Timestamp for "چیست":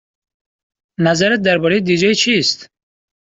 2.21-2.69